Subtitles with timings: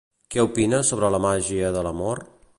[0.35, 2.25] Què opina sobre la màgia de l'amor?